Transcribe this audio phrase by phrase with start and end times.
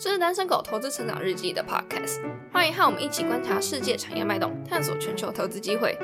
[0.00, 2.20] 这是单身狗投资成长日记的 podcast，
[2.52, 5.98] 欢迎和我们一起观察世界产业脉动，探索全球投资机会。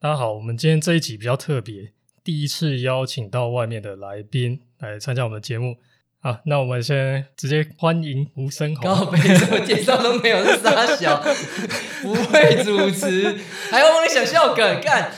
[0.00, 1.92] 大家好，我们今天这一集比较特别，
[2.24, 5.76] 第一次邀请到外面的来宾来参加我们的节目。
[6.18, 8.82] 好，那我们先直接欢迎吴生豪。
[8.82, 11.22] 刚好被什么介绍都没有，是傻小，
[12.02, 13.38] 不会主持，
[13.70, 15.08] 还要帮你想笑梗，干。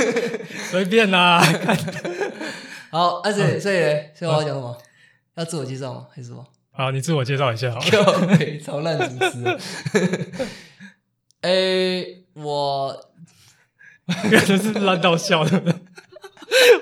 [0.70, 1.42] 随便啦、
[2.92, 4.78] 好，而且所以嘞，所以我要讲什么？
[5.36, 6.06] 要自我介绍吗？
[6.14, 6.46] 还是什么？
[6.72, 8.04] 好，你自我介绍一下好了。
[8.04, 9.58] 靠北超烂主持。
[11.40, 13.10] 诶，我
[14.46, 15.80] 真是烂到笑的。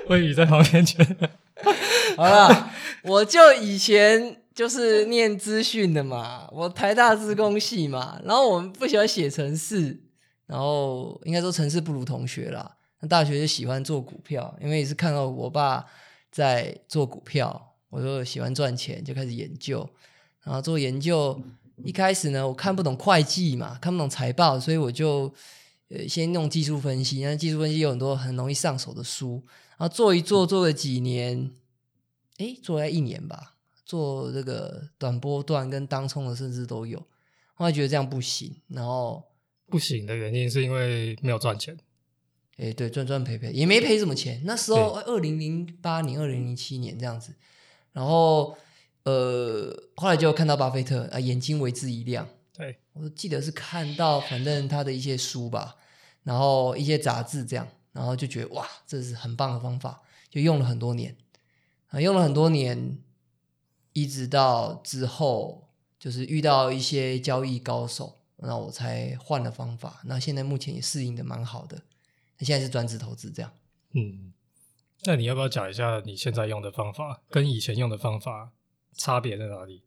[0.09, 1.29] 魏宇在旁边觉得，
[2.17, 2.69] 好了，
[3.03, 9.97] 我就以前就是念资讯的嘛，我台大资工系嘛，然后我们不喜欢写程式，
[10.45, 12.69] 然后应该说程式不如同学啦。
[12.99, 15.83] 那大学就喜欢做股票，因为也是看到我爸
[16.31, 19.87] 在做股票，我就喜欢赚钱，就开始研究。
[20.43, 21.39] 然后做研究，
[21.83, 25.31] 一开始呢，我看不懂会计嘛，看不懂财报，所以我就
[25.89, 27.21] 呃先弄技术分析。
[27.23, 29.43] 那技术分析有很多很容易上手的书，
[29.77, 31.51] 然后做一做，做了几年，
[32.37, 33.55] 诶，做了一年吧，
[33.85, 36.97] 做这个短波段跟当冲的，甚至都有。
[37.53, 39.23] 后来觉得这样不行，然后
[39.67, 41.77] 不行的原因是因为没有赚钱。
[42.57, 44.41] 诶，对，赚赚赔赔也没赔什么钱。
[44.45, 47.33] 那时候二零零八年、二零零七年这样子，
[47.93, 48.55] 然后
[49.03, 52.27] 呃，后来就看到巴菲特啊，眼睛为之一亮。
[52.53, 55.77] 对，我记得是看到反正他的一些书吧，
[56.23, 61.15] 然后一些杂志这样，然后就觉得哇，这是很棒的方法，就用了很多年
[61.87, 62.99] 啊，用了很多年，
[63.93, 70.01] 一直到之后就是遇到一些交易高手，那我才换了方法。
[70.05, 71.90] 那现在目前也适应的蛮好的，那
[72.45, 73.51] 现在是专职投资这样。
[73.93, 74.33] 嗯，
[75.03, 78.51] 那你要不要讲一下你现在用的方法跟以前用的方法
[78.93, 79.83] 差别在哪里？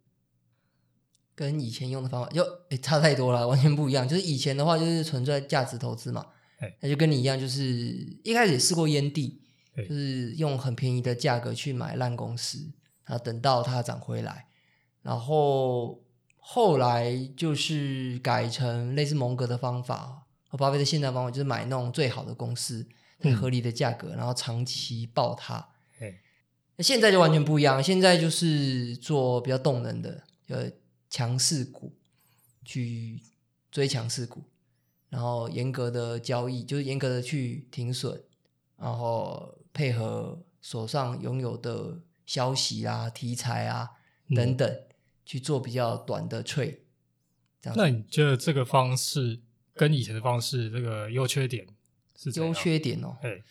[1.36, 4.06] 跟以前用的方法又诶差太多了，完全不一样。
[4.06, 6.26] 就是以前的话就是存在价值投资嘛
[6.58, 7.64] 哎，那就跟你一样，就是
[8.22, 9.42] 一开始也试过烟蒂，
[9.76, 12.72] 就是用很便宜的价格去买烂公司，
[13.04, 14.46] 然后等到它涨回来，
[15.02, 16.00] 然后
[16.36, 20.23] 后来就是改成类似蒙格的方法和
[20.56, 22.86] 巴菲特现在的方法，就是买那种最好的公司，
[23.20, 25.68] 嗯合理的价格，然后长期抱它。
[25.98, 26.20] 哎，
[26.76, 30.70] 那现在就完全不一样，现在就是做比较动能的，呃，
[31.08, 31.96] 强势股
[32.64, 33.20] 去
[33.70, 34.42] 追强势股，
[35.08, 38.22] 然后严格的交易，就是严格的去停损，
[38.76, 43.90] 然后配合手上拥有的消息啊、题材啊
[44.28, 44.80] 嗯等等，
[45.24, 46.78] 去做比较短的 trade。
[47.74, 49.40] 那你觉得这个方式
[49.74, 51.66] 跟以前的方式这个优缺点
[52.16, 52.54] 是优？
[52.54, 53.42] 缺点哦，哎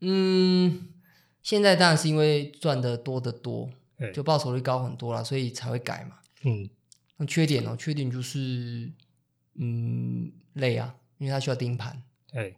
[0.00, 0.88] 嗯，
[1.42, 6.18] 现在当然是因为赚的多得多，哎，就报酬率高很多了，所以才会改嘛。
[6.42, 6.68] 嗯
[7.16, 8.90] 那缺点哦，缺点就是
[9.56, 12.02] 嗯累啊，因为它需要盯盘，
[12.32, 12.54] 哎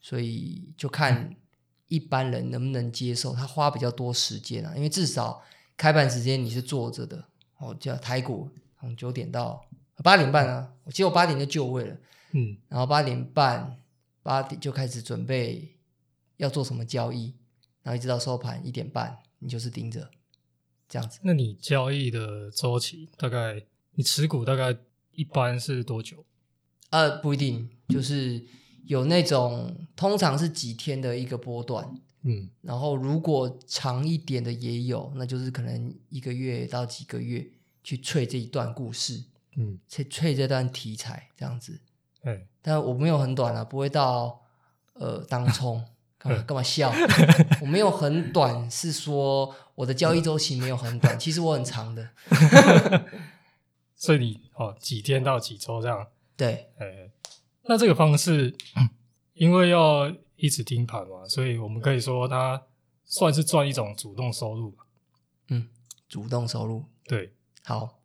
[0.00, 1.36] 所以就看
[1.88, 3.34] 一般人能不能接受。
[3.34, 5.42] 他花比较多时间啊，因为至少
[5.76, 7.24] 开盘时间你是坐着的
[7.58, 8.48] 哦，叫台股
[8.80, 9.64] 从九点到
[10.02, 11.96] 八点半啊，我记得我八点就就位了，
[12.32, 13.78] 嗯然后八点半
[14.22, 15.76] 八点就开始准备
[16.36, 17.34] 要做什么交易，
[17.82, 20.10] 然后一直到收盘一点半，你就是盯着
[20.88, 21.18] 这样子。
[21.22, 24.76] 那你交易的周期大概，你持股大概
[25.12, 26.24] 一般是多久？
[26.90, 28.44] 呃，不一定，就是
[28.84, 37.46] 有那种通常是几天的一个波段，嗯然后如果长一点的也有，那就是可能一个月到几个月
[37.82, 39.22] 去吹这一段故事，
[39.56, 41.80] 嗯，去吹这段题材这样子。
[42.22, 44.40] 哎，但我没有很短啊，不会到
[44.94, 45.84] 呃当冲，
[46.18, 46.92] 干嘛干嘛笑？
[47.60, 52.10] 我没有很短，是说我的交易周期没有很短， 其实我很长的。
[53.96, 56.06] 所以你哦几天到几周这样？
[56.36, 57.10] 对，哎，
[57.64, 58.56] 那这个方式，
[59.34, 62.62] 因为要一直盯盘嘛，所以我们可以说它
[63.04, 64.84] 算是赚一种主动收入吧。
[65.48, 65.68] 嗯，
[66.08, 67.34] 主动收入对，
[67.64, 67.98] 好，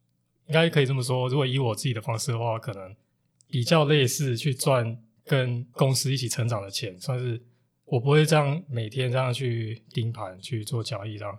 [0.48, 1.30] 应该可以这么说。
[1.30, 2.94] 如果以我自己的方式的话，可能
[3.48, 7.42] 比较类似去赚跟公司一起成长的钱，算是
[7.86, 11.38] 我不会这样每天这样去盯盘去做交易，这样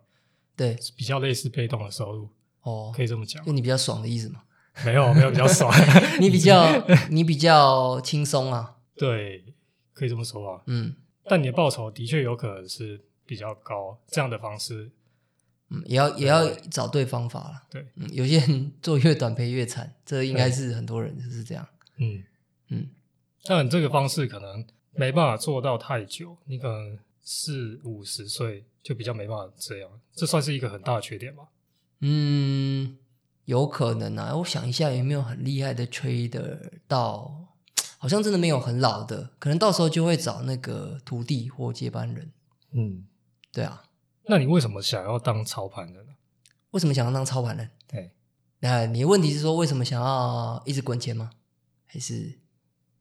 [0.57, 2.29] 对，比较类似被动的收入，
[2.63, 3.53] 哦，可以这么讲就。
[3.53, 4.43] 你比较爽的意思吗？
[4.85, 5.73] 没有没有比较爽，
[6.21, 9.45] 你比较你比较轻松啊， 对，
[9.93, 10.63] 可以这么说啊。
[10.67, 10.95] 嗯
[11.29, 14.93] 但你的报酬的确有可能是比较高，这样的方式，
[15.71, 17.63] 嗯，也要也要找对方法了。
[17.69, 21.67] 对，嗯，有些人做越短赔越惨，这应该是很多人就是这样。
[21.99, 22.23] 嗯
[22.69, 22.89] 嗯，
[23.45, 31.49] 但这个方式可能没办法做到太久，你可能四五十岁就比较没办法这样，这算是一个很大的缺点吧？
[32.01, 32.99] 嗯，
[33.45, 34.37] 有可能啊。
[34.37, 37.55] 我想一下，有没有很厉害的 trader 到，
[37.99, 42.33] 好像真的没有很老的，可能到时候就会找那个徒弟或接班人。
[42.73, 43.07] 嗯，
[43.53, 43.85] 对啊，
[44.27, 46.13] 那你为什么想要当操盘人呢？
[46.73, 47.71] 为什么想要当操盘人？
[47.89, 48.11] 对，
[48.59, 51.31] 那你的问题是说为什么想要一直滚钱吗？
[51.97, 52.39] 还是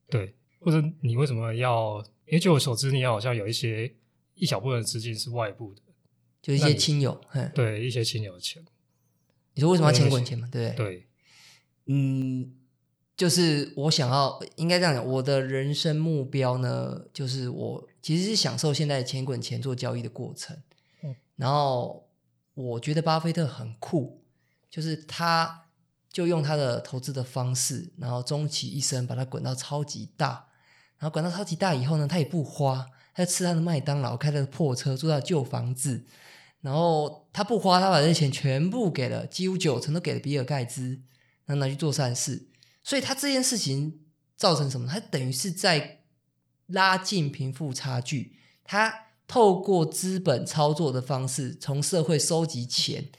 [0.10, 2.02] 对，或者你为什么要？
[2.28, 3.94] 因为据我所知，你好像有一些
[4.36, 5.82] 一小部分资金是外部的，
[6.42, 7.20] 就一些亲友？
[7.34, 8.64] 嗯，对，一些亲友的钱。
[9.54, 10.48] 你说为什么要钱滚钱嘛？
[10.52, 10.86] 对不对？
[10.86, 11.08] 对，
[11.88, 12.56] 嗯，
[13.16, 20.56] 就是我想要，应该这样讲，我的人生目标呢，就是我其实是享受现在钱滚钱做交易的过程。
[21.04, 22.10] 嗯然后
[22.54, 24.24] 我觉得巴菲特很酷，
[24.70, 25.65] 就是他
[26.16, 30.48] 就用他的投资的方式，然后终其一生把它滚到超级大，
[30.98, 36.06] 然后滚到超级大以后呢，他也不花，他就吃他的麦当劳，开他的破车，住他的旧房子。
[36.62, 41.02] 然后他不花，他把这些钱全部给了，几乎九成都给了比尔盖茨，
[41.44, 42.48] 然后拿去做善事。
[42.82, 44.00] 所以他这件事情
[44.38, 44.88] 造成什么？
[44.88, 46.06] 他等于是在
[46.68, 48.38] 拉近贫富差距。
[48.64, 53.10] 他透过资本操作的方式，从社会收集钱，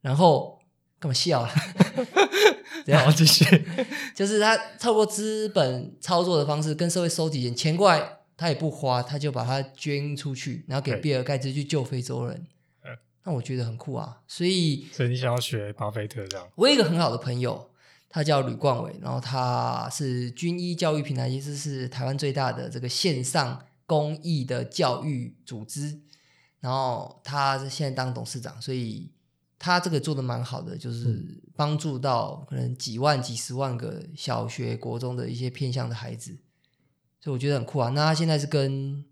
[0.00, 0.59] 然后
[1.00, 1.50] 干嘛笑了？
[2.84, 3.44] 怎样然后继续。
[4.14, 12.46] 就是他透过资本操作的方式跟社会收集钱，钱过来他也不花，他就把它捐出去，然后给比尔盖茨去救非洲人
[12.84, 12.96] 嗯。
[13.24, 14.20] 那我觉得很酷啊！
[14.28, 16.46] 所以所以你想要学巴菲特这样？
[16.54, 17.70] 我有一个很好的朋友，
[18.08, 26.00] 他叫吕冠伟，然后他是军医教育平台，其实是台湾最大的这个线上公益的教育组织。
[26.60, 29.10] 然后他是现在当董事长，所以
[29.60, 36.38] 他这个做的蛮好的，就是帮助到可能几万、几十万个小学、国中的一些偏向的孩子，
[37.20, 37.90] 所以我觉得很酷啊。
[37.90, 39.04] 那他现在是跟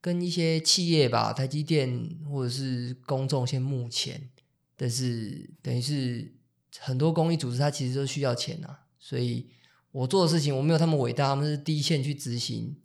[0.00, 4.30] 跟一些企业吧，台积电或者是公众先募钱，
[4.76, 6.32] 但是等于是
[6.78, 8.86] 很多公益组织，它其实都需要钱啊。
[9.00, 9.48] 所以
[9.90, 12.76] 我做的事情，我没有他们伟大，他们是第一线去执行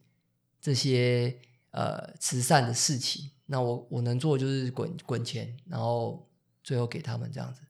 [0.60, 1.38] 这些
[1.70, 3.30] 呃慈善的事情。
[3.46, 6.28] 那我我能做的就是滚滚钱，然后
[6.68, 7.62] 最后给他们这样子。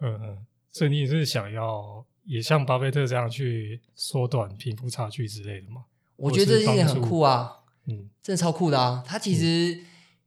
[0.00, 0.38] 嗯嗯，
[0.72, 5.84] 所以你也是想要也像巴菲特这样去缩短贫富差距之类的吗？
[6.16, 7.52] 我觉得这件事情很酷啊，
[7.86, 9.04] 嗯真的超酷的啊！
[9.06, 9.78] 他其实，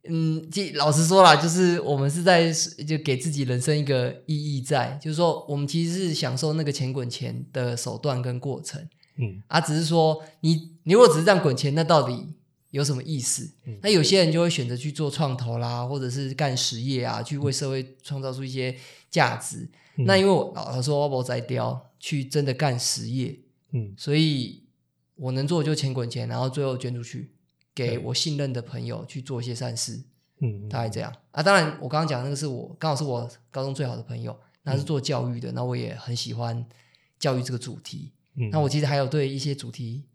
[0.08, 2.54] 嗯，其老实说啦，就是我们是在
[2.88, 8.88] 就给自己人生一个意义在，就是说我们其实是享受那个钱滚钱的手段跟过程
[9.18, 12.36] 嗯啊，只是说你你如果只是这样滚钱，那到底
[12.71, 13.50] 有什么意思？
[13.66, 18.75] 嗯那有些人就会选择去做创投啦，或者是干实业啊，去为社会创造出一些
[19.10, 19.68] 价值。
[19.98, 23.38] 嗯那因为我老实说，我在雕去真的干实业，
[23.71, 24.63] 嗯所以
[25.16, 27.31] 我能做就钱滚钱，然后最后捐出去
[27.75, 30.01] 给我信任的朋友去做一些善事，
[30.39, 31.44] 嗯，大概这样啊。
[31.44, 36.66] 当然，我刚刚讲那个是我刚好是我高中最好的朋友，他是做教育的，那我也很喜欢
[37.18, 38.12] 教育这个主题。
[38.36, 40.06] 嗯那我其实还有对一些主题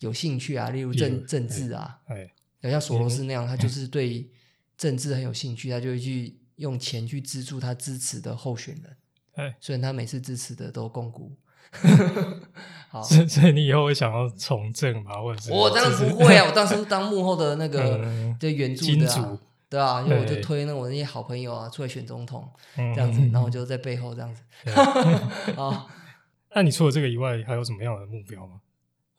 [0.00, 2.30] 有兴趣啊，例如政政治啊，哎
[2.60, 4.28] 有像索罗斯那样，他就是对
[4.76, 8.96] 政治很有兴趣，他就会去用钱去资助他支持的候选人。
[9.34, 11.32] 哎，虽然他每次支持的都共股，
[12.90, 15.22] 好，所以所以你以后会想要从政吗？
[15.22, 19.38] 或者是我当然不会啊， 我当时当幕后的那个嗯对援助的啊，
[19.70, 25.86] 对啊，因为我就推那我那些好朋友啊出来选总统这这样子，然后我就在背后这样子对啊，
[26.54, 28.60] 那你除了这个以外，还有什么样的目标吗？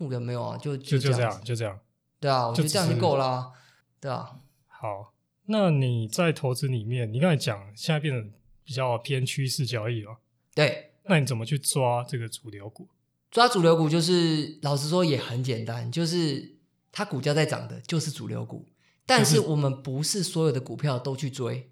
[0.01, 1.79] 目标没有啊，就就就这样，就这样。
[2.19, 3.51] 对啊，我觉得这样就是够啦，
[3.99, 5.13] 对啊，好，
[5.45, 8.31] 那你在投资里面，你刚才讲现在变得
[8.63, 10.17] 比较偏趋势交易了，
[10.55, 12.87] 对，那你怎么去抓这个主流股？
[13.29, 16.57] 抓主流股就是老实说也很简单，就是
[16.91, 18.65] 它股价在涨的就是主流股，
[19.05, 21.69] 但是是我们不是所有的股票都去追，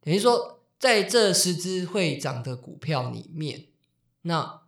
[0.00, 3.66] 等于说在这十只会涨的股票里面，
[4.22, 4.62] 那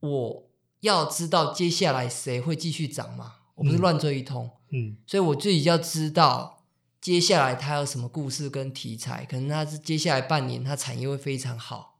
[0.00, 0.48] 我
[0.82, 3.80] 要知道接下来谁会继续涨嘛，我不是嗯。
[3.80, 4.96] 乱追一通，嗯。
[5.06, 6.62] 所以我自己要知道
[7.00, 11.98] 接下来它有什么故事跟题材，可能它是接下来半年它产业会非常好，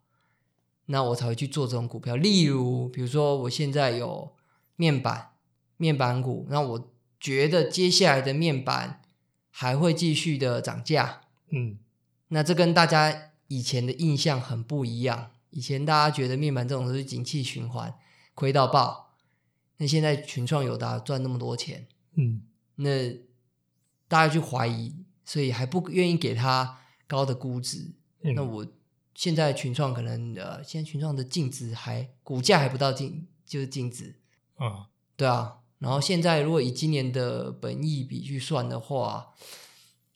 [0.86, 2.16] 那我才会去做这种股票。
[2.16, 4.34] 例如，比如说我现在有
[4.76, 5.30] 面板
[5.76, 9.00] 面板股，那我觉得接下来的面板
[9.50, 11.78] 还会继续的涨价，嗯。
[12.28, 15.30] 那这跟大家以前的印象很不一样。
[15.50, 17.94] 以前大家觉得面板这种都是景气循环，
[18.34, 19.16] 亏到爆。
[19.78, 22.42] 那现在群创有达赚那么多钱，嗯
[22.76, 23.10] 那
[24.08, 27.94] 大家去怀疑，所以还不愿意给他高的估值。
[28.20, 28.66] 嗯，那我
[29.14, 34.16] 现在群创可能呃，现在群创的净值还股价还不到净，就是净值，
[34.56, 35.58] 啊，对啊。
[35.78, 39.34] 然后现在如果以今年的本益比去算的话，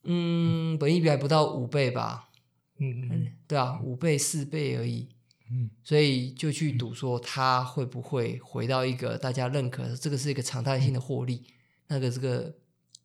[0.04, 2.30] 嗯，本益比还不到五倍吧？
[2.78, 5.08] 嗯嗯对啊，五倍四倍而已。
[5.50, 11.44] 嗯所以就去赌说它会不会回到一个大家认可，这个是一个常态性的获利，
[11.88, 12.54] 那个这个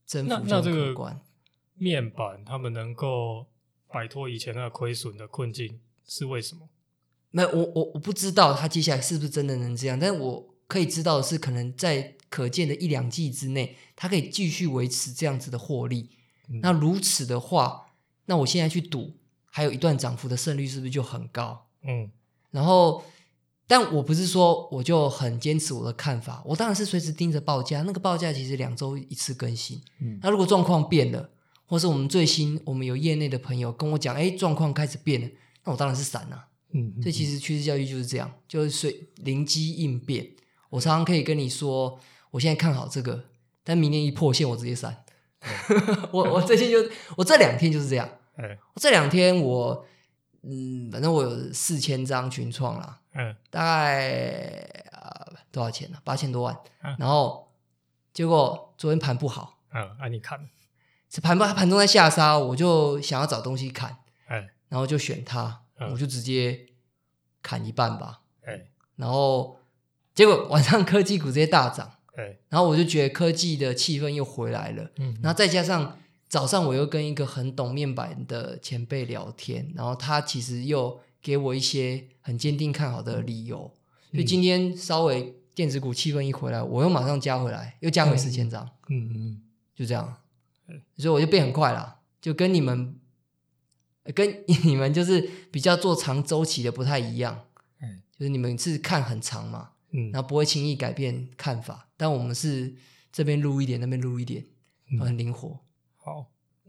[0.05, 1.21] 增那幅就那这个很可观。
[1.75, 3.48] 面板他们能够
[3.88, 6.69] 摆脱以前那个亏损的困境是为什么？
[7.31, 16.10] 那我我我不知道它接下来是不是真的能这样，但是我可以知道的是，可能在可见的一两季之内，它可以继续维持这样子的获利。
[16.50, 17.93] 嗯那如此的话，
[18.25, 21.67] 那我现在去赌，还有一段涨幅的胜率是不是就很高？
[21.83, 22.12] 嗯
[22.51, 23.03] 然后，
[23.67, 29.81] 但我不是说我就很坚持我的看法，我当然是随时盯着报价，那个报价其实两周一次更新。
[30.00, 31.29] 嗯那如果状况变了，
[31.65, 35.27] 或是我们最新我们有业内的朋友跟我讲，哎，状况开始变了，
[35.63, 36.48] 那我当然是闪啊。
[36.74, 40.29] 嗯，所以其实趋势教育就是这样，就是随灵机应变。
[40.70, 42.00] 我常常可以跟你说，
[42.31, 43.25] 我现在看好这个，
[43.63, 45.03] 但明年一破线，我直接闪。
[46.12, 46.77] 我我最近就
[47.17, 49.86] 我这两天就是这样，哎我这两天我
[50.43, 53.36] 嗯，反正我有四千张群创啦，嗯。
[53.50, 54.57] 大概
[54.91, 56.57] 呃多少钱呢、八千多万。
[56.83, 56.95] 嗯。
[56.98, 57.51] 然后
[58.13, 60.50] 结果昨天盘不好，嗯，啊你看，
[61.10, 64.50] 这盘不盘中在下杀，我就想要找东西砍，哎。
[64.69, 65.91] 然后就选它，嗯。
[65.91, 66.67] 我就直接
[67.43, 68.21] 砍一半吧。
[68.43, 68.65] 哎。
[68.95, 69.60] 然后
[70.15, 72.38] 结果晚上科技股直接大涨，哎。
[72.50, 74.89] 然后我就觉得科技的气氛又回来了。
[74.98, 76.00] 嗯，然后再加上
[76.31, 83.69] 早上我又跟一个很懂面板的前辈聊天，然后他其实又给我一些很坚定看好的理由，
[84.11, 89.41] 所以今天稍微电子股气氛一回来，我又马上加回来，又加回四千张，嗯嗯
[89.75, 90.21] 就这样。
[90.69, 92.95] 嗯，所以我就变很快啦，就跟你们
[94.15, 97.43] 跟你们就是比较做长周期的不太一样，
[97.81, 102.73] 嗯就是你们是看很长嘛，嗯，然后不会轻易改变看法，但我们是
[103.11, 104.45] 这边撸一点，那边撸一点，
[104.93, 105.00] 嗯。
[105.01, 105.59] 很灵活。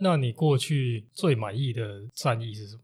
[0.03, 2.81] 好，那你过去最满意的战役是什么？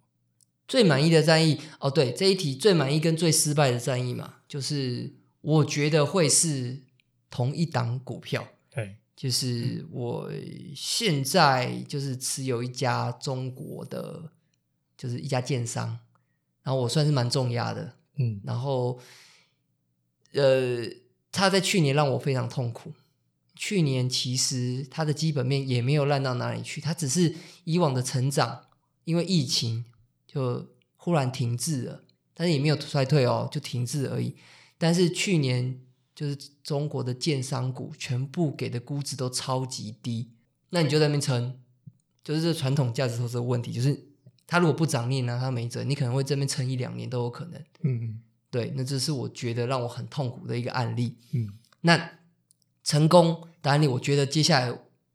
[0.67, 6.83] 最满意的战役哦，对这一题最满意跟最失败的战役嘛，就是我觉得会是
[7.31, 10.31] 同一档股票，对就是我
[10.77, 14.31] 现在就是持有一家中国的，
[14.97, 15.99] 就是一家建商，
[16.63, 19.01] 然后我算是蛮重压的，嗯然后
[20.35, 20.85] 呃，
[21.33, 22.93] 他在去年让我非常痛苦。
[23.61, 27.35] 去年其实它的基本面也没有烂到哪里去，它只是
[27.65, 28.67] 以往的成长，
[29.03, 29.85] 因为疫情
[30.29, 30.65] 就
[30.97, 34.37] 忽然停滞了，但是也没有衰退哦，就停滞而已。
[34.79, 35.81] 但是去年
[36.15, 40.31] 就是中国的建商股全部给的估值都超级低，
[40.71, 41.59] 那你就在那边撑，
[42.23, 44.07] 就是这传统价值投资的问题，就是
[44.47, 47.61] 它如果不涨，你也拿它没辙，你可能会这边撑一两年都有可能。
[47.83, 51.17] 嗯对，那这是我觉得让我很痛苦的一个案例。
[51.33, 52.18] 嗯那
[52.89, 54.75] 成功的案例，我觉得接下来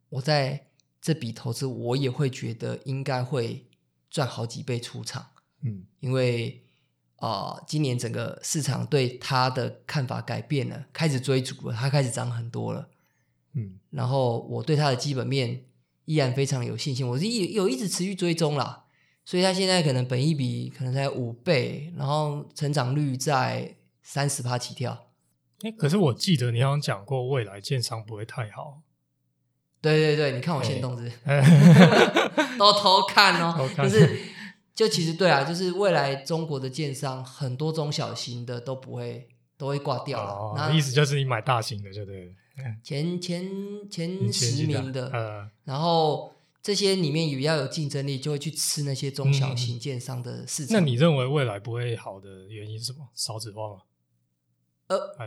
[0.10, 0.68] 我在
[1.02, 3.66] 这笔投资，我也会觉得应该会
[4.12, 5.26] 赚好几倍出场，
[5.64, 6.64] 嗯因为
[7.16, 12.90] 啊、呃今年整个市场对他的看法改变了，开始追逐了，他开始涨很多了。
[13.54, 15.66] 嗯然后我对他的基本面
[16.06, 18.86] 依然非常有信心，我是一有一直持续追踪啦，
[19.26, 25.08] 所以它现在可能本益比可能才五倍，然后成长率在三十趴起跳。
[25.64, 28.82] 哎，可是我记得你好像讲过，未来建商不会太好。
[29.82, 31.42] 对对对，你看我现动是哎
[32.58, 34.20] 都偷看哦，偷看就是
[34.74, 39.28] 就其实对啊，就是未来中国的建商很多中小型的都不会
[39.58, 42.32] 都会挂掉了，哦，那意思就是你买大型的就对了。
[42.84, 43.50] 前前
[43.90, 50.80] 前前十名的，呃，然后这些里面有要有竞争力，就会去吃那些中小型建商的市场。
[50.80, 53.10] 那你认为未来不会好的原因是什么？
[53.16, 53.82] 少子化吗？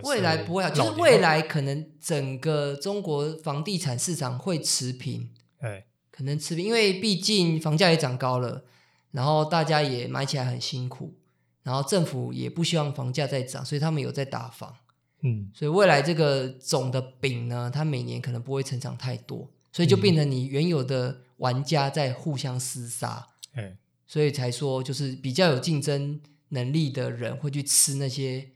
[0.05, 8.65] 未来不会好，就是未来可能整个中国房地产市场会持平，哎，可能持平，因为毕竟房价也涨高了，
[9.13, 11.15] 然后大家也买起来很辛苦，
[11.63, 14.75] 然后政府也不希望房价再涨，所以他们有在打房，
[15.23, 15.51] 嗯。
[15.55, 26.21] 所以未来这个总的饼呢，它每年可能不会成长太多，所以就变成你原有的玩家在互相厮杀，哎，所以才说就是比较有竞争
[26.51, 28.49] 能力的人会去吃那些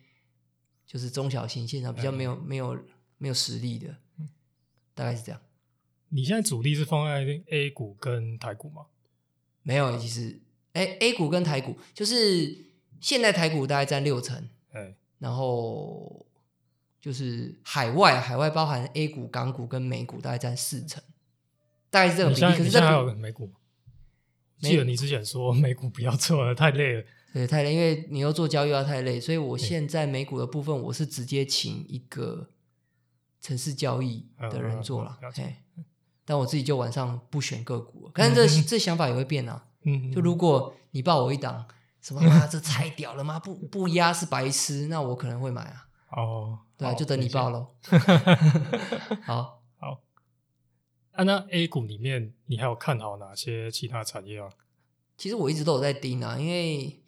[0.91, 2.77] 就是中小型线上比较没有、没有
[3.17, 3.95] 没有实力的，
[4.93, 5.41] 大概是这样。
[6.09, 8.87] 你现在主力是放在 A 股跟台股吗？
[9.63, 10.41] 没有，其实
[10.73, 12.65] 哎，A 股跟台股就是
[13.01, 16.27] 现在台股大概占六成，哎，然后
[17.01, 21.01] 就是海外海外包含 A 股、港股跟美股大概占四成，
[21.89, 22.47] 大概是这个比例。
[22.59, 23.49] 可是这现在还比有美股
[24.59, 27.05] 记得你之前说美股不要做了，太累了。
[27.33, 32.51] 对太累，因为你又做交易要太累，所以我现在美股的部分我是直接请一个
[33.41, 35.85] 城市交易的人做了嗯嗯嗯了，
[36.25, 38.13] 但我自己就晚上不选个股了。
[38.13, 39.67] 可是这、嗯这想法也会变啊。
[39.83, 41.67] 嗯，就如果你报我一档，
[42.01, 43.39] 什么啊，这太屌了吗？
[43.39, 45.87] 不不压是白痴，那我可能会买啊。
[46.11, 47.69] 哦，对啊，就等你报喽。
[49.25, 49.63] 好，
[51.13, 54.51] 啊，那 A 股里面你还有看好哪些其他产业啊？
[55.17, 57.00] 其实我一直都有在盯啊，因为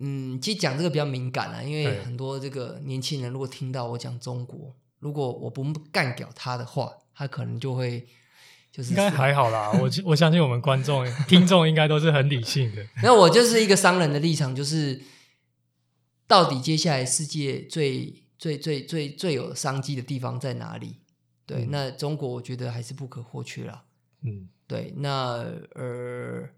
[0.00, 8.06] 嗯，其实讲这个比较敏感啊，因为很多这个年轻人如果听到我讲中国，如果我不干掉他的话，他可能就会
[8.72, 12.86] 就是应该还好啦， 我我相信我们观众、听众应该都是很理性的。
[13.02, 15.02] 那我就是一个商人的立场，就是
[16.26, 20.96] 到底接下来世界最最最最最有商机的地方在哪里？
[21.44, 23.84] 对，嗯那中国我觉得还是不可或缺啦。
[24.22, 26.48] 嗯对，那呃，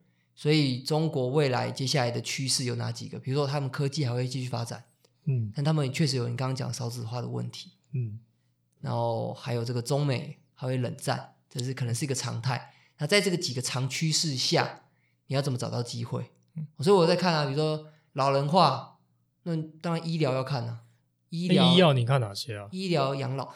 [0.42, 3.16] 所以中国未来接下来的趋势有哪几个？
[3.16, 4.82] 比如说他们科技还会继续发展，
[5.26, 8.18] 嗯但他们确实有你刚刚讲少子化的问题，嗯
[8.80, 12.74] 然后还有这个中美还会冷战，这是可能是一个常态。
[12.98, 14.80] 那在这个几个长趋势下，
[15.28, 16.32] 你要怎么找到机会？
[16.80, 18.98] 所以我在看啊，比如说老人化，
[19.44, 20.80] 那当然医疗要看啊，
[21.28, 22.66] 医那疗医药你看哪些啊？
[22.72, 23.54] 医疗养老，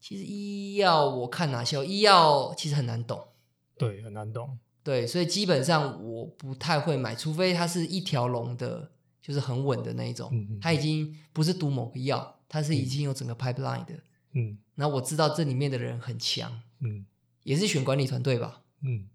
[0.00, 1.84] 其实医药我看哪些？
[1.84, 3.28] 医药其实很难懂。
[3.76, 4.58] 对，很难懂。
[4.86, 8.88] 对，所以基本上我不太会买，除非它是一条龙的，
[9.20, 13.94] 就是很稳的那一种，嗯嗯它已经不是赌某个药，它是已经有整个 pipeline 的。
[14.34, 17.04] 嗯然后我知道这里面的人很强，嗯
[17.42, 19.08] 也是选管理团队吧，嗯，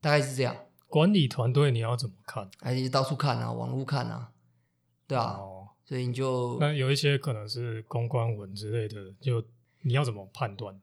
[0.00, 0.54] 大概是这样，
[0.86, 2.48] 管理团队你要怎么看？
[2.60, 4.30] 而且到处看啊，网络看啊，
[5.08, 9.42] 对啊，哦，所以你就那有一些可能是公关文之类的，就
[9.82, 10.80] 你要怎么判断？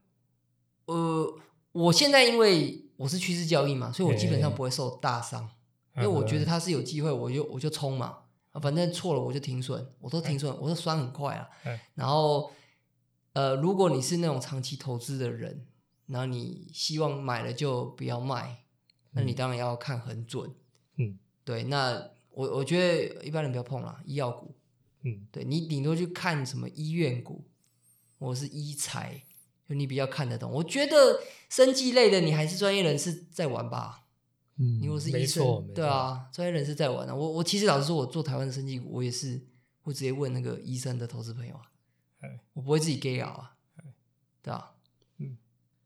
[0.88, 1.34] 呃，
[1.74, 5.50] 我现在因为我是趋势交易嘛，所以我基本上不会受大伤，
[5.98, 8.20] 因为我觉得它是有机会，我就我就冲嘛，
[8.52, 11.90] 啊，反正错了我就停损，我都停损，我都酸很快啊哎。
[11.96, 12.52] 然后，
[13.34, 15.68] 呃，如果你是那种长期投资的人，
[16.06, 18.64] 然后你希望买了就不要卖，
[19.12, 20.54] 那你当然要看很准。
[20.98, 24.56] 嗯对，那我我觉得一般人不要碰啦，医药股。
[25.06, 27.44] 嗯对你顶多去看什么医院股，
[28.20, 29.33] 或是医材，就
[29.74, 30.52] 你比较看得懂。
[30.52, 34.02] 我觉得生技类的你还是专业人士在玩吧。
[34.58, 37.16] 嗯你如果是医生，对啊，专业人士在玩啊。
[37.16, 39.42] 我我其实老实说，我做台湾的生技股，我也是
[39.82, 41.64] 会直接问那个医生的投资朋友啊
[42.20, 43.56] 哎，我不会自己 gay 啊，
[44.44, 44.76] 对啊，
[45.18, 45.38] 嗯，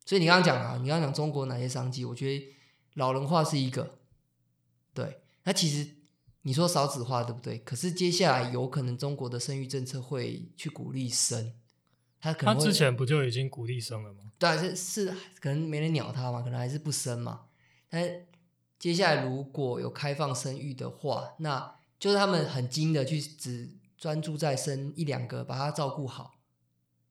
[0.05, 2.45] 所以你刚刚讲啊，你刚刚讲中国哪些商机，我觉得
[2.95, 3.99] 老人化是一个，
[4.93, 5.89] 对，那其实
[6.41, 7.57] 你说少子化对不对？
[7.59, 11.53] 可是接下来有可能中国的生育政策会去鼓励生，
[12.19, 14.31] 他可能他之前不就已经鼓励生了吗？
[14.39, 17.45] 对啊，是是可能没人鸟他嘛，可能还是不生嘛。
[17.89, 18.25] 但
[18.79, 26.39] 接下来如果有开放生育的话，那就是他们很精的去只专注在生一两个，把它照顾好。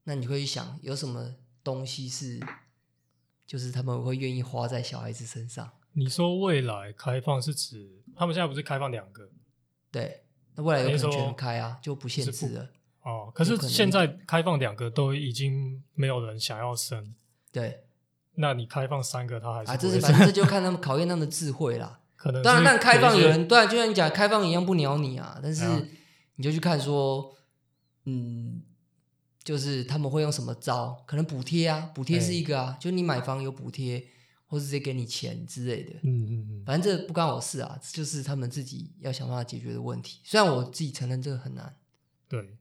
[0.05, 2.39] 那你会去想有什么东西是，
[3.45, 5.73] 就是他们会愿意花在小孩子身上？
[5.95, 9.29] 你说未来开放是指他们现在不是开放两个
[9.91, 12.71] 对，那未来有可能全开啊，就不限制了。
[13.07, 13.31] 哦？
[13.35, 17.15] 可是现在开放两个都已经没有人想要生，
[17.53, 17.85] 对
[18.35, 22.01] 那你开放三个，他还是啊，这是反正这就看他们考验他们的智慧啦。
[22.17, 25.39] 可能当然，是但开放有人对啊，就像你讲，开放一样不鸟你啊。
[25.43, 25.65] 但是
[26.35, 27.35] 你就去看说，
[28.05, 28.63] 嗯，
[29.45, 31.03] 就是他们会用什么招？
[31.07, 34.05] 可能补贴啊，补贴是一个啊，就你买房有补贴，
[34.47, 35.93] 或是直接给你钱之类的。
[36.03, 40.21] 嗯嗯嗯，反正这不关我事啊，就是他们自己要想办法解决的问题。
[40.25, 41.77] 虽然我自己承认这个很难，
[42.29, 42.57] 对，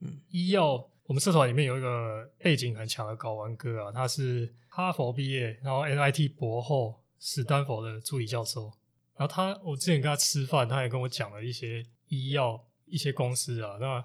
[0.00, 8.72] 嗯，医药，我们社团里面有一个背景很强的睾丸哥啊，他是哈佛毕业，然后 MIT 博后，史丹佛的助理教授。
[9.16, 13.76] 然后他，我之前跟他吃饭，他也跟我讲了一些医药一些公司啊。
[13.80, 14.04] 那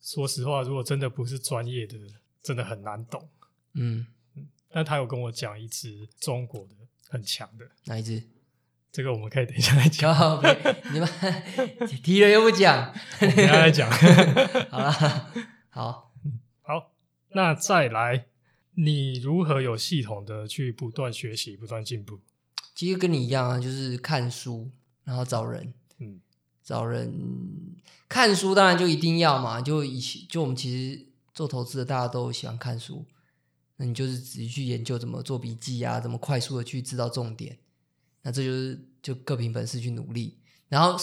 [0.00, 1.98] 说实话，如果真的不是专业的，
[2.42, 3.28] 真的很难懂。
[3.72, 4.06] 嗯，
[4.70, 6.74] 但他有跟我讲一支中国的
[7.08, 8.22] 很强的，哪一只？
[8.90, 10.42] 这个我们可以等一下再讲，
[10.92, 11.08] 你们
[12.02, 13.90] 提了又不讲，等一下再讲。
[14.70, 14.92] 好了，
[15.68, 16.12] 好，
[16.62, 16.92] 好，
[17.32, 18.26] 那再来，
[18.74, 22.20] 你如何有系统的去不断学习、不断进步？
[22.74, 24.70] 其实跟你一样啊，就是看书，
[25.04, 26.20] 然后找人，嗯
[26.62, 27.12] 找人
[28.08, 29.60] 看书，当然就一定要嘛。
[29.60, 33.04] 就以前就我们其实做投资的，大家都喜欢看书。
[33.76, 37.58] 那你就是仔细去研究怎么做笔记啊，怎么快速的去知道重点。
[38.22, 40.38] 那这就是就各凭本事去努力。
[40.68, 40.98] 然后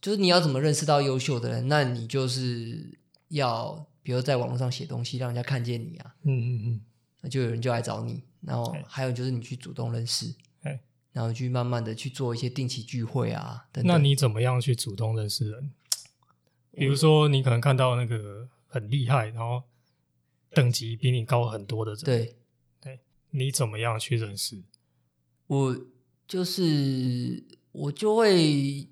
[0.00, 2.98] 就是你要怎么认识到优秀的人，那你就是
[3.28, 6.80] 要比如在网络上写东西，让人家看见你啊，嗯嗯嗯，
[7.22, 8.22] 那就有人就来找你。
[8.40, 10.80] 然后还有就是你去主动认识哎，
[11.12, 13.92] 然后去慢慢的去做一些定期聚会啊等等。
[13.92, 15.72] 那你怎么样去主动认识人？
[16.72, 19.62] 比如说，你可能看到那个很厉害，然后
[20.50, 22.36] 等级比你高很多的人，，对。
[23.30, 24.62] 你怎么样去认识？
[25.46, 25.76] 我
[26.26, 28.88] 就是我就会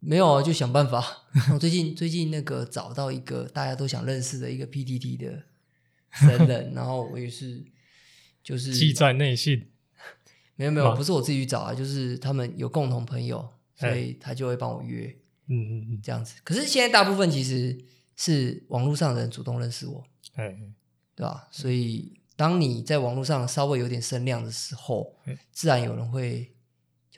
[0.00, 1.04] 没有啊，就想办法。
[1.52, 5.44] 我最近最近那个找到一个大家都想认识的一个 PTT 的
[6.12, 7.64] 神人，然后我也是
[8.42, 9.70] 就是记在内信。
[10.56, 13.38] 没有没有，不是我自己去找啊，就是他们有共同朋友，
[13.76, 15.06] 所哎以他就会帮我约
[15.46, 16.34] 嗯嗯嗯，这样子。
[16.42, 17.78] 可是现在大部分其实
[18.16, 20.58] 是网络上的人主动认识我，哎，
[21.14, 21.46] 对吧？
[21.52, 26.52] 所以当你在网络上稍微有点声量的时候嗯，自然有人会，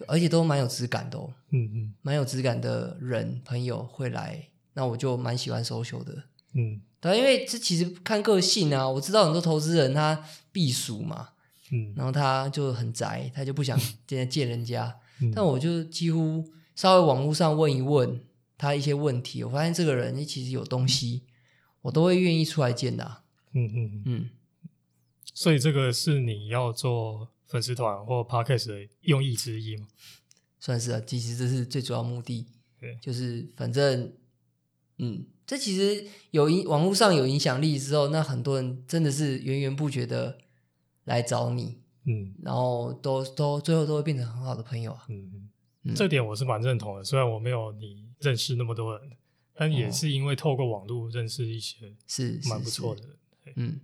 [0.00, 6.24] 就而且都蛮有质感的哦，嗯嗯蛮有质感的人朋友会来，那我就蛮喜欢 social 的。
[6.54, 11.30] 嗯对啊，因为这其实看个性啊，我知道很多投资人他避暑嘛，
[11.70, 14.98] 嗯然后他就很宅，他就不想 见见人家。
[15.22, 18.20] 嗯，但我就几乎稍微网络上问一问
[18.58, 21.22] 他一些问题，我发现这个人其实有东西，
[21.82, 24.30] 我都会愿意出来见的嗯嗯，嗯，
[25.32, 29.86] 所以这个是你要做粉丝团或 podcast 的用意之一吗？
[30.58, 32.46] 算是啊，其实这是最主要目的
[32.78, 34.12] 对，就是反正，
[34.98, 40.38] 嗯，这其实有影网络上有影响力之后，那很多人真的是源源不绝的
[41.04, 45.06] 来找你，嗯然后都都最后都会变成很好的朋友啊。
[45.08, 45.50] 嗯嗯，
[45.84, 47.02] 嗯这点我是蛮认同的。
[47.04, 49.10] 虽然我没有你认识那么多人，
[49.54, 53.02] 但也哦是因为透过网络认识一些是蛮不错的。
[53.02, 53.80] 是是嗯，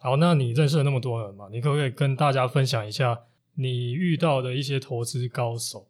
[0.00, 1.48] 好，那你认识了那么多人嘛？
[1.50, 3.20] 你可不可以跟大家分享一下
[3.54, 5.88] 你遇到的一些投资高手？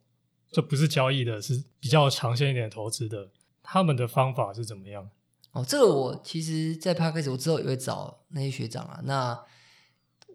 [0.51, 3.29] 这不是交易的，是比较长线一点的投资的，
[3.61, 5.07] 他们的方法是怎么样？
[5.51, 8.99] 哦，这个我其实，在 p a c k a g e 我之后也会找那些学长啊。
[9.03, 9.39] 那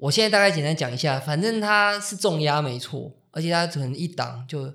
[0.00, 4.72] 我现在大概简单讲一下，反正他是重压没错，而且他可能一档就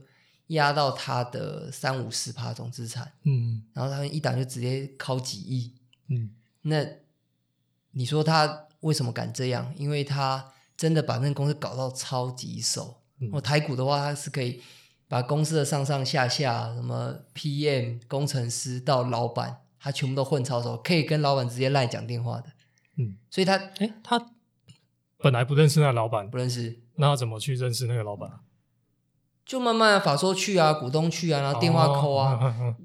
[0.48, 5.74] 压到他的三五十趴总资产，嗯然后他们一档就直接敲几亿。
[6.10, 6.32] 嗯
[6.64, 6.86] 那
[7.92, 9.74] 你说他为什么敢这样？
[9.78, 12.98] 因为他真的把那个公司搞到超级熟。
[13.20, 14.62] 嗯我台股的话，他是可以
[15.08, 22.52] 把公司的上上下下，什么 PM、工程师到老板，他全部都混超熟，可以跟老板直接赖讲电话的。
[22.96, 24.32] 嗯，所以他哎，他
[25.18, 28.40] 本来不认识那个老板不，认识，那他怎么去认识那个老板？
[29.46, 32.76] 就慢慢法说去啊，股东去啊，然后电话扣啊，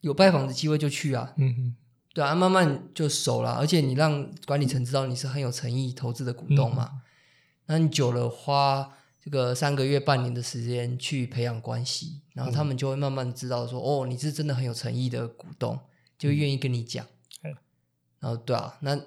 [0.00, 1.34] 有拜访的机会就去啊。
[1.36, 1.76] 嗯嗯
[2.16, 7.02] 对啊，慢慢就熟了，而且你让管理层知道你是很有诚意投资的股东嘛，
[7.66, 8.90] 那你久了花
[9.22, 15.78] 这个三个月、半年的时间去培养关系，然后他们就会慢慢知道说，哦，你是真的很有诚意的股东，
[16.18, 17.04] 就会愿意跟你讲。
[17.44, 17.54] 嗯
[18.18, 18.98] 然后对啊，那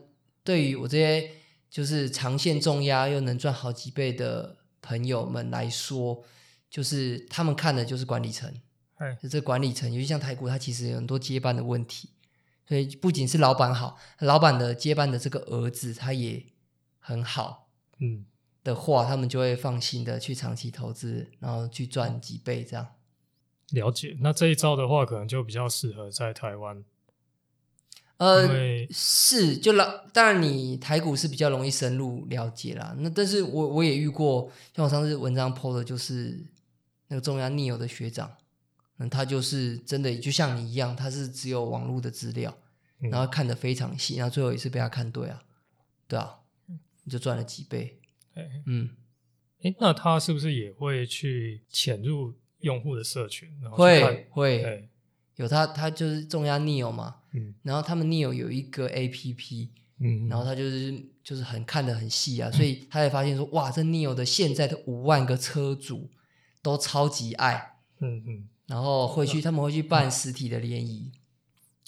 [0.44, 1.32] 对于我这些
[1.68, 6.24] 就是长线重压又能赚好几倍的朋友们来说，
[6.70, 8.54] 就是他们看的就是管理层，
[8.98, 12.10] 哎，就这管理层，尤其像台股，它其实有很多接班的问题，
[12.70, 16.46] 所以不仅是老板好，老板的接班的这个儿子他也
[17.00, 17.68] 很好
[18.00, 18.28] 嗯
[18.64, 22.86] 的话，他们就会放心的去长期投资，然后去赚几倍这样。
[23.72, 24.16] 了解。
[24.22, 26.84] 那这一招的话，可能就比较适合在台湾，因
[28.18, 32.94] 呃，是，就老当然你台股是比较容易深入了解啦。
[33.00, 36.46] 那但是我我也遇过，像我上次文章 PO 的就是
[37.08, 38.32] 那个中央 neo 的学长，
[39.00, 42.56] 嗯，他就是真的就像你一样，他是只有网络的资料，
[43.00, 43.10] 嗯。
[43.10, 45.44] 然后看得非常细，然后最后也是被他看对啊，
[46.08, 46.40] 对啊，
[47.04, 48.00] 你就赚了几倍，
[48.36, 48.90] 哎嗯，
[49.62, 54.90] 诶，那他是不是也会去潜入用户的社群，然后会会，
[55.38, 57.56] 有他他就是中央 neo 嘛，嗯。
[57.64, 66.10] 然后他们 neo 有一个 APP，嗯，然后他就是就是很看得很细啊，所以他才发现说，哇，这 neo 的现在的五万个车主
[66.62, 71.12] 都超级爱，嗯嗯，然后会去他们会去办实体的联谊，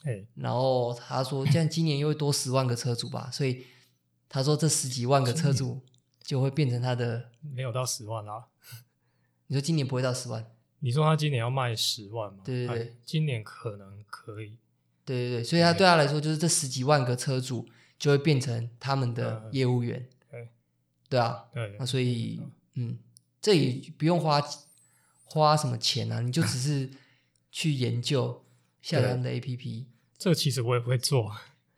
[0.03, 3.67] 哎，然后他说，这样今年又会多十万个车主吧，所以
[4.27, 5.79] 他说这十几万个车主
[6.23, 8.47] 就会变成他的，没有到十万啦。
[9.45, 10.43] 你说今年不会到十万，
[10.79, 12.39] 你说他今年要卖十万吗？
[12.43, 12.83] 对对对。
[12.83, 14.57] 哎今年可能可以。
[15.05, 17.67] 对对对，所以他对他来说就是这十几万个车主
[17.99, 19.53] 就会变成他们的嗯。
[19.53, 20.49] 业务员，对
[21.09, 22.41] 对啊，对那，所以，
[22.73, 22.97] 嗯，
[23.39, 24.41] 这也不用花
[25.33, 26.89] 花什么钱啊，你就 只是
[27.51, 28.43] 去研究
[28.81, 29.85] 下载他们的 APP，
[30.17, 31.35] 这其实我也会做。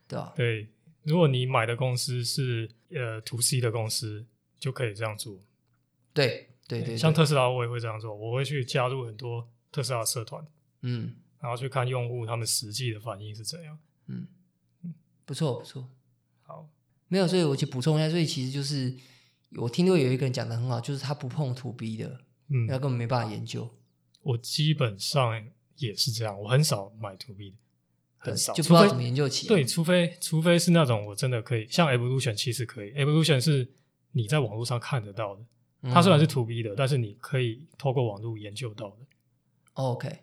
[0.07, 0.33] 对吧？
[0.35, 0.67] 对，
[1.03, 4.25] 如果你买的公司是呃 to C 的公司，
[4.59, 5.39] 就可以这样做。
[6.13, 10.45] 对对对，像特斯拉，我也会这样做，我会去加入很多特斯拉社团，
[10.81, 11.15] 嗯。
[11.39, 13.77] 然后去看用户他们实际的反应是怎样。
[14.07, 14.27] 嗯，
[15.25, 15.89] 不错不错，
[16.43, 16.69] 好，
[17.09, 18.95] 没有，所以我去补充一下，所以其实就是
[19.57, 22.21] 我听到有一个人讲的很好，就是他不碰 to B 的，
[22.53, 23.69] 嗯他，根本没办法研究，
[24.21, 25.43] 我基本上
[25.77, 27.57] 也是这样，我很少买 to B 的，
[28.19, 29.49] 很少，就不知道怎么研究起来。
[29.49, 33.67] 对，除非除非是那种我真的可以，像 Evolution 其实可以，Evolution 是
[34.11, 35.41] 你在网络上看得到的，
[35.91, 38.97] 它虽然是嗯 to B 的，但是你可以透过网络研究到的。
[39.73, 40.19] OK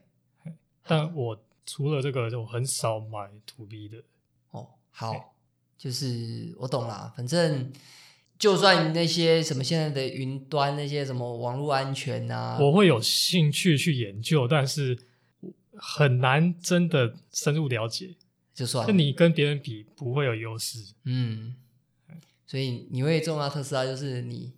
[0.85, 4.03] 但我除了这个，就很少买 to B 的。
[4.51, 5.35] 哦，好，
[5.77, 7.13] 就是我懂啦。
[7.17, 7.71] 反正
[8.41, 14.99] 就算那些什么现在的云端那些什么网络安全啊，我会有兴趣去研究，但是
[15.77, 18.17] 很难真的深入了解。
[18.55, 18.91] 就算了。
[18.91, 20.79] 就你跟别人比，不会有优势。
[21.05, 21.55] 嗯，
[22.47, 24.55] 所以你会重要特斯拉，就是你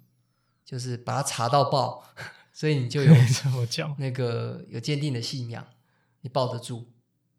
[0.64, 2.04] 就是把它查到爆，
[2.54, 5.66] 所以你就有 这么讲，那个有坚定的信仰，
[6.20, 6.86] 你抱得住，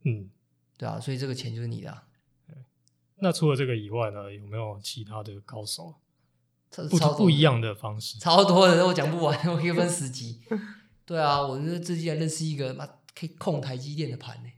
[0.04, 0.30] 嗯。
[0.78, 2.04] 对啊，所以这个钱就是你的、啊，
[3.20, 5.94] 那除了这个以外呢，有没有其他的高手？
[5.94, 6.03] 超
[6.90, 8.18] 不超不一样的方式？
[8.20, 10.42] 超多的，我讲不完，我可以分十集。
[11.06, 14.50] 对啊，我就最近还认识一个，妈可以控台积电的盘呢，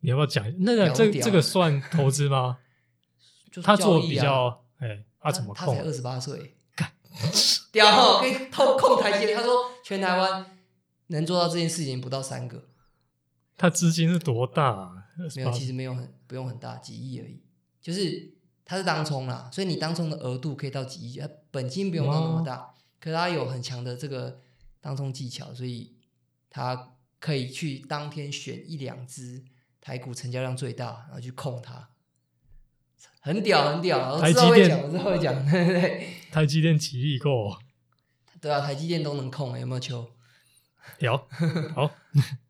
[0.00, 0.44] 你要不要讲？
[0.58, 2.58] 那这这个算投资吗？
[3.50, 5.86] 就是他做比较，哎，他怎么控他才？
[5.88, 6.56] 二十八岁，
[7.72, 9.36] 屌哦，可以控控台积电。
[9.38, 10.44] 他说全台湾
[11.06, 12.64] 能做到这件事情不到三个，
[13.56, 14.92] 他资金是多大啊？
[15.34, 17.42] 没有，其实没有很不用很大，几亿而已。
[17.80, 18.34] 就是
[18.70, 24.42] 它是当冲啦，所以你当冲的额度可以到几亿，呃本金不用到那么大，可是它有很强的这个
[24.82, 25.96] 当冲技巧，所以
[26.50, 29.42] 它可以去当天选一两只
[29.80, 31.88] 台股成交量最大，然后去控它，
[33.20, 34.12] 很屌很屌。
[34.12, 36.14] 我台之后会积电讲，我之后会讲，对 对对。
[36.30, 37.56] 台积电奇力购，
[38.38, 40.10] 对啊，台积电都能控，有没有球？
[40.98, 41.16] 有
[41.74, 41.90] 好，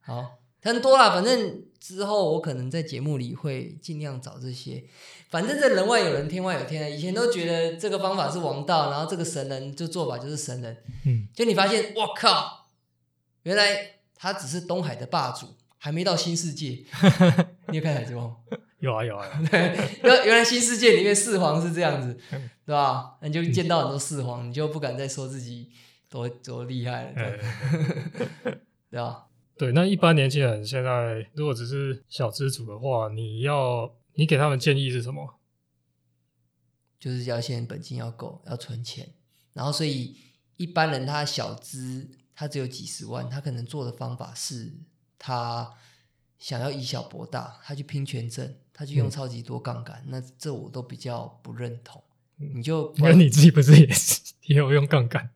[0.00, 4.84] 好， 很多啦，反正之后我可能在节目里会尽量找这些。
[5.30, 6.88] 反正这人外有人，天外有天啊。
[6.88, 10.76] 以前都觉得这个方法是王道，然后这个神人就做法就是神人。
[11.04, 12.68] 嗯，就你发现，我靠，
[13.42, 16.84] 原来他只是东海的霸主，还没到新世界。
[17.68, 18.34] 你有看海贼王？
[18.80, 19.76] 有啊有啊，原
[20.24, 23.16] 原来新世界里面四皇是这样子，嗯对吧？
[23.20, 25.70] 那你就见到很多四皇，你就不敢再说自己
[26.08, 28.54] 多多厉害了，
[28.90, 29.24] 对吧？
[29.58, 29.72] 对。
[29.72, 35.34] 那一般年轻人现在如果只是小资主的话，你要你给他们建议是什么？
[36.98, 39.14] 就是要先本金要够，要存钱，
[39.52, 40.16] 然后所以
[40.56, 44.74] 一般人他小资，他只有几十万，他可能做的方法是
[45.16, 45.72] 他
[46.38, 52.02] 想要以小博大，他去拼权证，他去用嗯超级多杠杆，那这我都比较不认同。
[52.40, 55.30] 嗯你就那你自己不是也是也有用杠杆？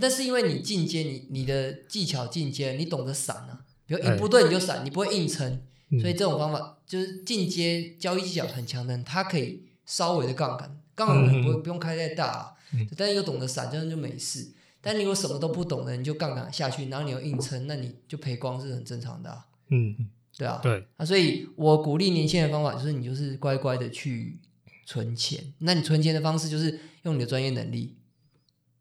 [0.00, 14.52] 但是因为你进阶，你你的技巧进阶，你懂得闪啊，比如哎一不对你就闪，你不会硬撑，嗯所以这种方法就是进阶交易技巧很强的人，他可以稍微的杠杆，杠杆不会嗯不用开太大、啊，嗯但是又懂得闪，这样就没事。
[14.80, 19.94] 但你如果什么都不懂的，你就杠杆下去，然后你又硬撑，那你就赔光是很正常的、啊，嗯，
[20.36, 24.38] 对啊，对，啊，所以我鼓励年轻人的方法就是你就是乖乖的去
[24.86, 25.52] 存钱。
[25.58, 27.96] 那你存钱的方式就是用你的专业能力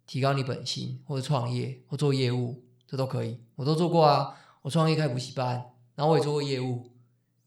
[0.07, 3.39] 提高你本薪，或者创业或做业务，这都可以。
[3.55, 6.89] 我都做过啊，我创业开补习班，然后我也做过业务，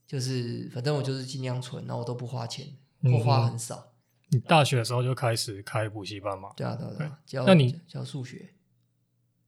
[0.07, 2.67] 就是反正我就是尽量存，然后我都不花钱，
[3.01, 3.93] 嗯或花很少。
[4.29, 6.51] 你大学的时候就开始开补习班嘛？
[6.57, 8.55] 对啊，对啊，对啊，教那你教数学，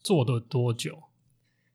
[0.00, 1.04] 做的多久？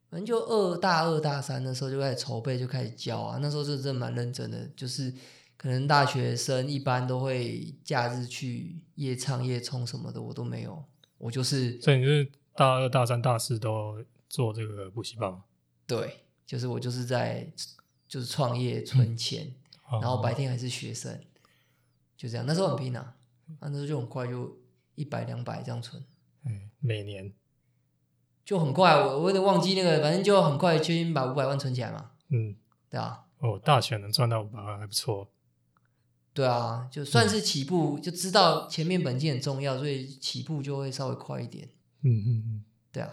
[0.10, 3.38] 反正就二大二大三的时候就开始筹备，就开始教啊。
[3.42, 5.14] 那时候是真的蛮认真的，就是
[5.58, 10.84] 可能大学生一般都会假日去夜唱夜冲什么的，我都没有。
[11.18, 15.44] 我就是所以你是大二、大三、大四都做这个补习班吗？
[15.86, 17.52] 对，就是我就是在
[18.08, 19.54] 就是创业存钱，
[19.92, 21.20] 然然后白天还是学生，
[22.16, 22.46] 就这样。
[22.46, 23.16] 那时候很拼啊，
[23.60, 24.58] 啊那时候就很快就
[24.96, 26.04] 一百两百这样存，
[26.46, 27.34] 嗯每年
[28.46, 28.94] 就很快。
[28.96, 32.56] 我我有点忘记那个，反正就很快就先把五百万存起来嘛，嗯
[32.90, 33.26] 对啊。
[33.40, 35.30] 哦，大学能赚到五百万还不错。
[36.38, 41.68] 对啊，就算是起步，就知道前面本金很重要，所以起步就会稍微快一点。
[42.04, 42.64] 嗯嗯嗯。
[42.92, 43.10] 对啊，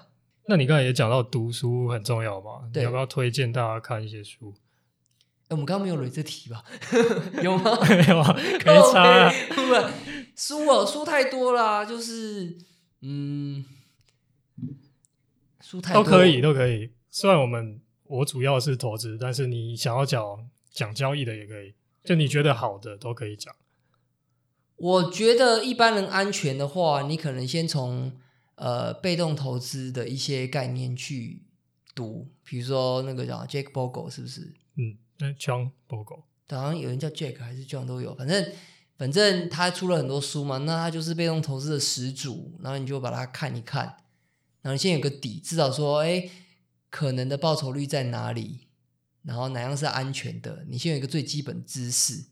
[0.47, 2.69] 那你刚才也讲到读书很重要嘛？
[2.75, 4.53] 你要不要推荐大家看一些书？
[5.45, 6.63] 哎，我们刚刚没有捋这题吧？
[7.43, 7.79] 有吗？
[7.89, 9.33] 没有啊， 没差啊。
[9.49, 9.89] 靠背不
[10.37, 12.59] 书哦，书太多啦，就是
[13.01, 13.65] 嗯，
[15.63, 16.41] 书太多都可以，。
[16.43, 16.91] 都可以。
[17.11, 20.23] 虽然我们我主要是投资，但是你想要讲
[20.71, 23.53] 讲交易的也可以，就你觉得好的都可以讲。
[24.77, 28.12] 我觉得一般人安全的话，你可能先从
[28.57, 31.43] 呃被动投资的一些概念去
[31.95, 34.53] 读，比如说那个叫 Jack Bogle 是不是？
[34.77, 38.53] 嗯，那 John Bogle，好像有人叫 Jack 还是 John 都有，反正
[38.99, 43.87] 反正他出了很多书嘛，那他就是被动投资的始祖，然后你就把它看一看，
[44.61, 46.29] 然后你先有个底，至少说，哎，
[46.90, 48.63] 可能的报酬率在哪里，
[49.25, 52.25] 然后哪样是安全的，你先有一个最基本知识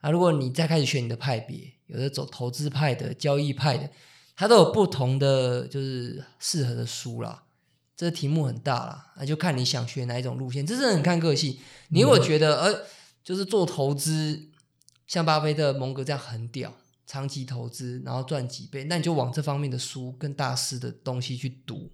[0.00, 0.10] 啊。
[0.10, 3.90] 如果你再开始选你的派别，有的走投资派的、交易派的，
[4.36, 7.42] 它都有不同的就是适合的书啦。
[7.96, 11.58] 这题目很大啦，那就看你想学哪一种路线，这是很看个性。
[11.88, 12.86] 你如果觉得呃，
[13.22, 14.48] 就是做投资，
[15.06, 16.72] 像巴菲特、蒙格这样很屌，
[17.06, 21.90] 长期投资然后赚几倍，那你就往这方面的书跟大师的东西去读。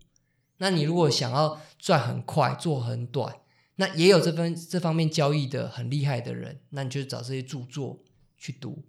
[0.58, 3.34] 那你如果想要赚很快，做很短，
[3.76, 8.02] 那也有这份这方面交易的很厉害的人，那你就找这些著作
[8.36, 8.84] 去读。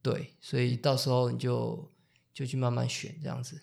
[0.00, 1.90] 对，所以到时候你就
[2.32, 3.60] 就去慢慢选这样子。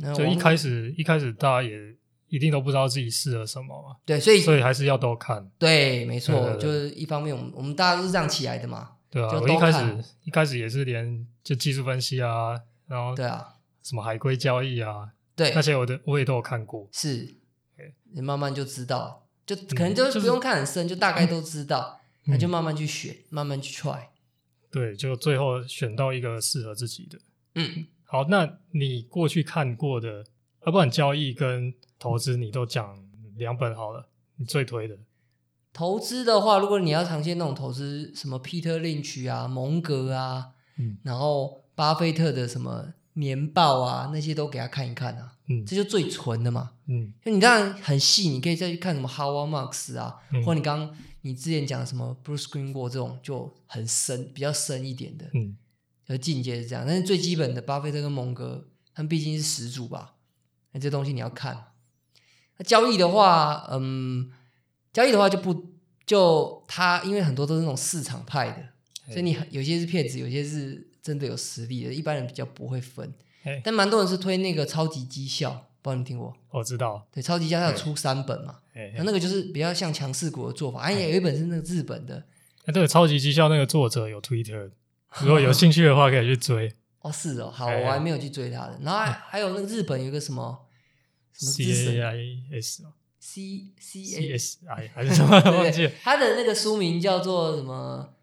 [0.00, 1.96] 那嗯，就一网开始一开始大家也
[2.28, 8.92] 一定都不知道自己适合什么嘛，对，所以所以还是要多看，对，没错，就是一方面我们我们大家都是这样起来的嘛。
[9.10, 16.88] 对啊，就我一开始一开始也是连就技术分析啊，然后对啊，什么海归交易啊，对那，些我都我也都有看过。
[16.92, 17.36] 是对，
[18.12, 24.06] 你慢慢就知道，就可能就就是不用看很深，就大概都知道，嗯那就慢慢去选，慢慢去 try。
[24.70, 27.18] 对，就最后选到一个适合自己的。
[27.54, 30.24] 嗯，好，那你过去看过的，
[30.60, 32.98] 啊不管交易跟投资你都讲
[33.36, 34.98] 两本好了，你最推的。
[35.72, 46.72] 投资的话，如果你要长线那种投资，什么 Peter Lynch 啊、蒙格啊，嗯然后巴菲特的什么年报啊，那些都给他看一看啊，嗯这就最纯的嘛。
[46.86, 55.56] 嗯就你当然很细，你可以再去看什么 Howard Marks 啊，嗯或你刚刚你之前讲的什么 Bruce Greenwood 这种就很深，比较深一点的，嗯
[56.06, 56.84] 而境界是这样。
[56.86, 60.16] 但是最基本的，巴菲特跟蒙哥，他们毕竟是始祖吧，
[60.72, 61.72] 那这东西你要看。
[62.58, 64.30] 那交易的话，嗯，
[64.92, 65.72] 交易的话就不
[66.06, 73.23] 就他，因为很多都是那种市场派的，所以你很有些是骗子，有些是真的有实力的，一般人比较不会分嘿。
[73.62, 75.50] 但蛮多人是推那个超级绩效，
[75.82, 76.34] 不知道你们听过？
[76.50, 77.06] 我知道。
[77.12, 78.58] 对，超级绩效它有出三本嘛，
[78.96, 80.80] 那那个就是比较像强势股的做法。
[80.80, 82.24] 哎、也有一本是那个日本的，
[82.64, 84.70] 那这个超级绩效那个作者有 Twitter，
[85.20, 86.72] 如果有兴趣的话可以去追。
[87.00, 88.78] 哦，是哦，好，哎我还没有去追他的。
[88.82, 90.66] 然后还 还有那个日本有一个什么
[91.32, 95.92] 什么 C 之 A 神 I S 哦 C C A，S I 还是什么 对忘记了。
[96.02, 98.13] 他的那个书名叫做什么？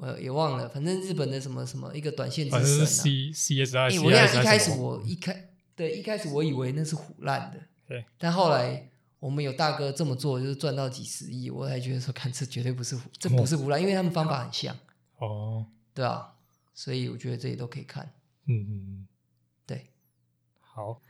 [0.00, 2.86] 我也忘了，反正日本的什么什么一个短线之反正。
[2.86, 14.74] C C S I 我一开始我一开对一开始我以为那是胡乱的，对，但后来我们有大哥这么做，就是赚到几十亿，我才觉得说，看这绝对不是虎，这不是胡乱，因为他们方法很像，
[15.18, 16.32] 哦，对啊，
[16.72, 18.10] 所以我觉得这些都可以看。
[18.46, 19.06] 嗯嗯嗯，
[19.66, 19.86] 对，
[20.60, 21.00] 好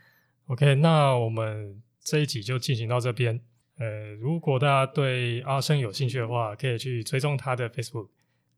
[0.47, 3.39] ，OK，那我们这一集就进行到这边。
[3.77, 8.09] 呃，如果大家对阿生有兴趣的话，可以去追踪他的 Facebook